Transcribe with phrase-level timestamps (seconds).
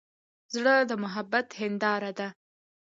[0.53, 2.27] زړه د محبت هنداره ده.